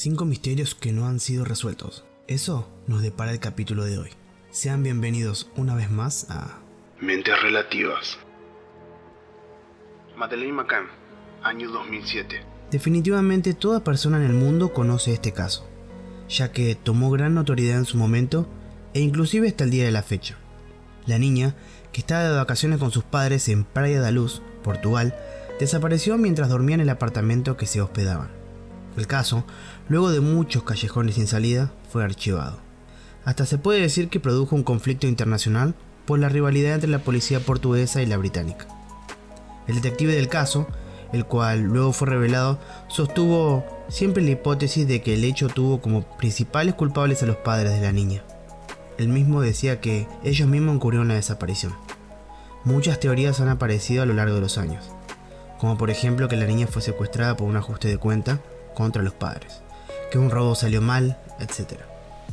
[0.00, 2.04] Cinco misterios que no han sido resueltos.
[2.28, 4.10] Eso nos depara el capítulo de hoy.
[4.52, 6.60] Sean bienvenidos una vez más a
[7.00, 8.16] Mentes Relativas.
[10.16, 10.86] Madeleine McCann,
[11.42, 12.40] año 2007.
[12.70, 15.68] Definitivamente toda persona en el mundo conoce este caso,
[16.28, 18.48] ya que tomó gran notoriedad en su momento
[18.94, 20.38] e inclusive hasta el día de la fecha.
[21.06, 21.56] La niña,
[21.90, 25.16] que estaba de vacaciones con sus padres en Praia da Luz, Portugal,
[25.58, 28.37] desapareció mientras dormía en el apartamento que se hospedaban.
[28.98, 29.44] El caso,
[29.88, 32.58] luego de muchos callejones sin salida, fue archivado.
[33.24, 37.38] Hasta se puede decir que produjo un conflicto internacional por la rivalidad entre la policía
[37.38, 38.66] portuguesa y la británica.
[39.68, 40.66] El detective del caso,
[41.12, 46.02] el cual luego fue revelado, sostuvo siempre la hipótesis de que el hecho tuvo como
[46.16, 48.24] principales culpables a los padres de la niña.
[48.98, 51.72] Él mismo decía que ellos mismos encubrieron la desaparición.
[52.64, 54.90] Muchas teorías han aparecido a lo largo de los años,
[55.60, 58.40] como por ejemplo que la niña fue secuestrada por un ajuste de cuenta
[58.74, 59.62] contra los padres,
[60.10, 61.80] que un robo salió mal, etc.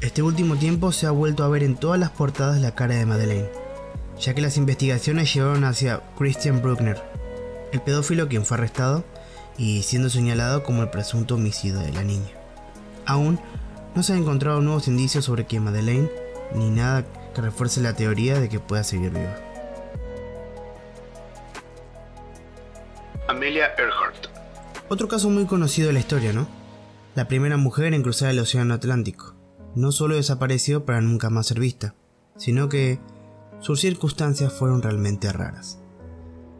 [0.00, 3.06] Este último tiempo se ha vuelto a ver en todas las portadas la cara de
[3.06, 3.48] Madeleine,
[4.20, 7.02] ya que las investigaciones llevaron hacia Christian Bruckner,
[7.72, 9.04] el pedófilo quien fue arrestado
[9.56, 12.30] y siendo señalado como el presunto homicida de la niña.
[13.06, 13.40] Aún
[13.94, 16.10] no se han encontrado nuevos indicios sobre que Madeleine,
[16.54, 19.36] ni nada que refuerce la teoría de que pueda seguir viva.
[23.28, 24.03] Amelia Earhart.
[24.94, 26.46] Otro caso muy conocido de la historia, ¿no?
[27.16, 29.34] La primera mujer en cruzar el Océano Atlántico.
[29.74, 31.96] No solo desapareció para nunca más ser vista,
[32.36, 33.00] sino que
[33.58, 35.80] sus circunstancias fueron realmente raras.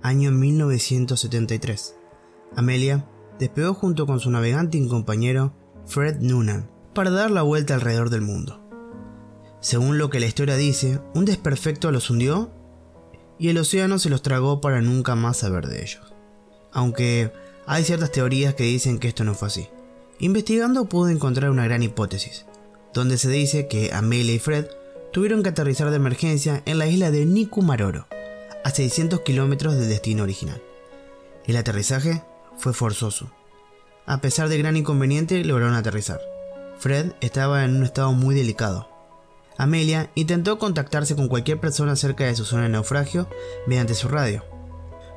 [0.00, 1.96] Año 1973.
[2.54, 3.04] Amelia
[3.40, 5.52] despegó junto con su navegante y compañero
[5.84, 8.64] Fred Noonan para dar la vuelta alrededor del mundo.
[9.58, 12.52] Según lo que la historia dice, un desperfecto los hundió
[13.40, 16.14] y el océano se los tragó para nunca más saber de ellos.
[16.72, 17.32] Aunque
[17.66, 19.68] hay ciertas teorías que dicen que esto no fue así.
[20.18, 22.46] Investigando pude encontrar una gran hipótesis,
[22.92, 24.66] donde se dice que Amelia y Fred
[25.12, 28.06] tuvieron que aterrizar de emergencia en la isla de Nikumaroro,
[28.64, 30.62] a 600 kilómetros del destino original.
[31.46, 32.22] El aterrizaje
[32.58, 33.30] fue forzoso.
[34.06, 36.20] A pesar de gran inconveniente, lograron aterrizar.
[36.78, 38.88] Fred estaba en un estado muy delicado.
[39.56, 43.28] Amelia intentó contactarse con cualquier persona cerca de su zona de naufragio
[43.66, 44.44] mediante su radio.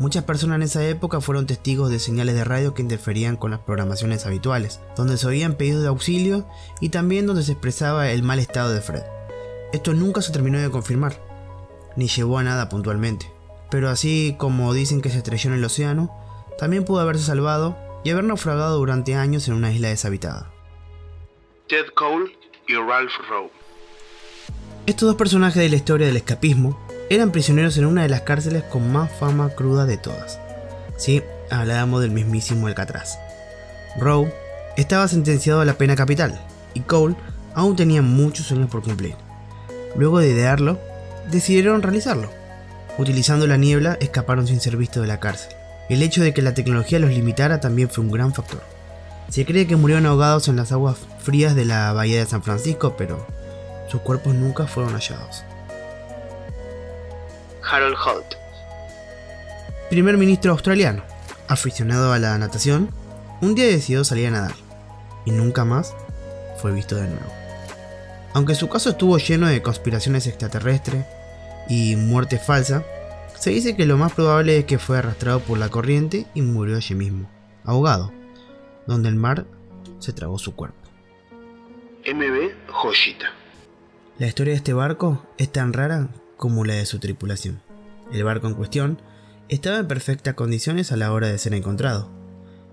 [0.00, 3.60] Muchas personas en esa época fueron testigos de señales de radio que interferían con las
[3.60, 6.46] programaciones habituales, donde se oían pedidos de auxilio
[6.80, 9.02] y también donde se expresaba el mal estado de Fred.
[9.72, 11.20] Esto nunca se terminó de confirmar,
[11.96, 13.32] ni llevó a nada puntualmente.
[13.70, 16.14] Pero así como dicen que se estrelló en el océano,
[16.58, 20.52] también pudo haberse salvado y haber naufragado durante años en una isla deshabitada.
[21.68, 22.38] Ted Cole
[22.68, 23.50] y Ralph Rowe.
[24.86, 26.78] Estos dos personajes de la historia del escapismo
[27.10, 30.38] eran prisioneros en una de las cárceles con más fama cruda de todas.
[30.96, 33.18] Sí, hablábamos del mismísimo Alcatraz.
[33.98, 34.32] Rowe
[34.76, 36.38] estaba sentenciado a la pena capital
[36.74, 37.16] y Cole
[37.54, 39.14] aún tenía muchos años por cumplir.
[39.96, 40.78] Luego de idearlo,
[41.30, 42.30] decidieron realizarlo.
[42.98, 45.54] Utilizando la niebla, escaparon sin ser vistos de la cárcel.
[45.88, 48.62] El hecho de que la tecnología los limitara también fue un gran factor.
[49.30, 52.94] Se cree que murieron ahogados en las aguas frías de la bahía de San Francisco,
[52.96, 53.26] pero
[53.88, 55.44] sus cuerpos nunca fueron hallados.
[57.70, 58.34] Harold Holt.
[59.90, 61.02] Primer ministro australiano,
[61.48, 62.90] aficionado a la natación,
[63.40, 64.54] un día decidió salir a nadar
[65.24, 65.94] y nunca más
[66.60, 67.32] fue visto de nuevo.
[68.34, 71.04] Aunque su caso estuvo lleno de conspiraciones extraterrestres
[71.68, 72.84] y muerte falsa,
[73.38, 76.76] se dice que lo más probable es que fue arrastrado por la corriente y murió
[76.76, 77.30] allí mismo,
[77.64, 78.12] ahogado,
[78.86, 79.46] donde el mar
[79.98, 80.78] se tragó su cuerpo.
[82.06, 83.32] MB Joyita.
[84.18, 87.60] La historia de este barco es tan rara como la de su tripulación.
[88.10, 89.02] El barco en cuestión
[89.50, 92.10] estaba en perfectas condiciones a la hora de ser encontrado,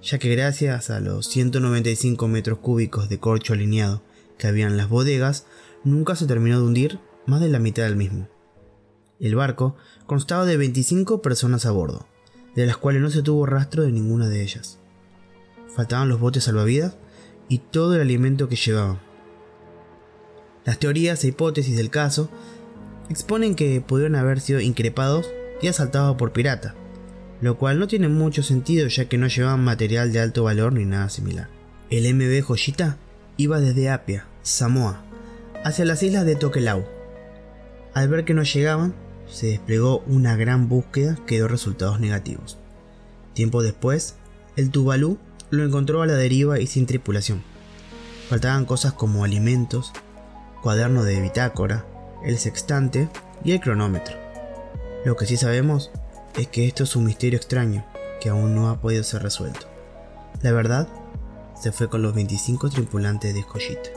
[0.00, 4.04] ya que gracias a los 195 metros cúbicos de corcho alineado
[4.38, 5.46] que había en las bodegas,
[5.82, 8.28] nunca se terminó de hundir más de la mitad del mismo.
[9.18, 9.76] El barco
[10.06, 12.06] constaba de 25 personas a bordo,
[12.54, 14.78] de las cuales no se tuvo rastro de ninguna de ellas.
[15.74, 16.96] Faltaban los botes salvavidas
[17.48, 19.00] y todo el alimento que llevaban.
[20.64, 22.30] Las teorías e hipótesis del caso
[23.08, 25.30] exponen que pudieron haber sido increpados
[25.60, 26.74] y asaltados por pirata,
[27.40, 30.84] lo cual no tiene mucho sentido ya que no llevaban material de alto valor ni
[30.84, 31.48] nada similar.
[31.90, 32.96] El MB Joyita
[33.36, 35.02] iba desde Apia, Samoa,
[35.64, 36.84] hacia las islas de Tokelau.
[37.94, 38.94] Al ver que no llegaban,
[39.28, 42.58] se desplegó una gran búsqueda que dio resultados negativos.
[43.34, 44.16] Tiempo después,
[44.56, 45.18] el Tuvalu
[45.50, 47.42] lo encontró a la deriva y sin tripulación.
[48.28, 49.92] Faltaban cosas como alimentos,
[50.62, 51.84] cuaderno de bitácora,
[52.24, 53.08] el sextante
[53.44, 54.16] y el cronómetro.
[55.04, 55.90] Lo que sí sabemos
[56.38, 57.84] es que esto es un misterio extraño
[58.20, 59.66] que aún no ha podido ser resuelto.
[60.42, 60.88] La verdad
[61.54, 63.90] se fue con los 25 tripulantes de Escollita.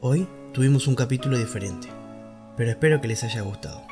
[0.00, 1.88] Hoy tuvimos un capítulo diferente,
[2.56, 3.82] pero espero que les haya gustado.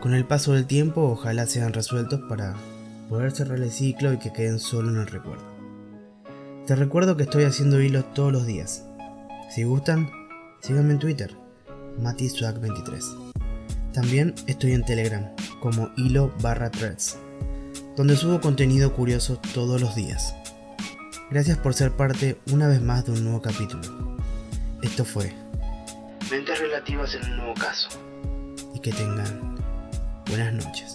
[0.00, 2.54] Con el paso del tiempo, ojalá sean resueltos para
[3.08, 5.44] poder cerrar el ciclo y que queden solo en el recuerdo.
[6.66, 8.84] Te recuerdo que estoy haciendo hilos todos los días.
[9.54, 10.10] Si gustan,
[10.62, 11.36] síganme en Twitter,
[12.00, 13.32] matiswag23.
[13.92, 15.28] También estoy en Telegram
[15.60, 17.18] como hilo barra threads,
[17.94, 20.34] donde subo contenido curioso todos los días.
[21.30, 23.82] Gracias por ser parte una vez más de un nuevo capítulo.
[24.80, 25.34] Esto fue
[26.30, 27.90] Mentes relativas en un nuevo caso.
[28.74, 29.56] Y que tengan
[30.28, 30.94] buenas noches.